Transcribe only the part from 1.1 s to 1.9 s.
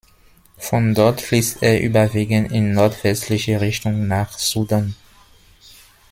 fließt er